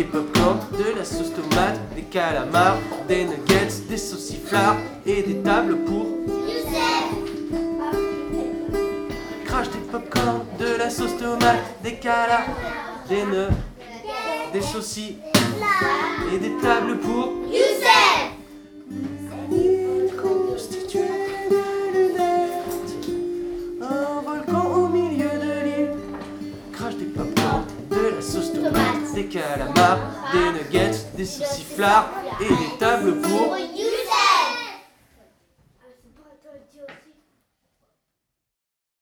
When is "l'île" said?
25.64-25.96